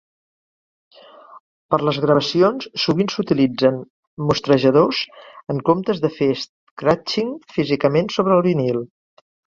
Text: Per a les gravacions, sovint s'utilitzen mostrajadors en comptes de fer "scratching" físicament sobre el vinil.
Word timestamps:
Per 1.73 1.79
a 1.81 1.85
les 1.89 1.99
gravacions, 2.05 2.67
sovint 2.85 3.13
s'utilitzen 3.17 3.79
mostrajadors 4.31 5.05
en 5.55 5.65
comptes 5.71 6.05
de 6.09 6.15
fer 6.19 6.33
"scratching" 6.49 7.35
físicament 7.57 8.15
sobre 8.19 8.39
el 8.41 8.49
vinil. 8.53 8.87